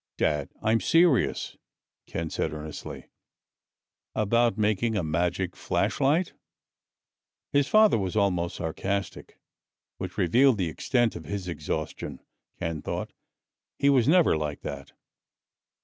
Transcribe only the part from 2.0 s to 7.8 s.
Ken said earnestly. "About making a magic flashlight?" His